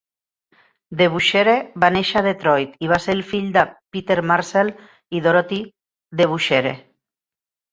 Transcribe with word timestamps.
DeBusschere 1.01 1.53
va 1.83 1.89
néixer 1.97 2.15
a 2.21 2.23
Detroit 2.27 2.73
i 2.87 2.91
va 2.93 2.99
ser 3.05 3.13
el 3.17 3.21
fill 3.33 3.53
de 3.59 3.67
Peter 3.97 4.19
Marcell 4.33 4.73
i 5.19 5.23
Dorothy 5.27 5.63
Debusschere. 6.23 6.75